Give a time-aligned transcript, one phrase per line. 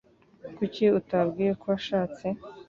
[0.57, 2.25] Kuki utabwiye ko washatse?